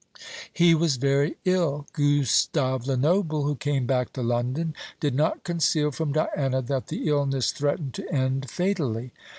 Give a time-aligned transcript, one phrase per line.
[0.51, 1.85] He was very ill.
[1.93, 7.51] Gustave Lenoble, who came back to London, did not conceal from Diana that the illness
[7.51, 9.11] threatened to end fatally.